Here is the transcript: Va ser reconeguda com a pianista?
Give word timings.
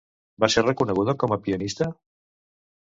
Va 0.43 0.49
ser 0.53 0.63
reconeguda 0.63 1.15
com 1.25 1.37
a 1.37 1.39
pianista? 1.47 1.93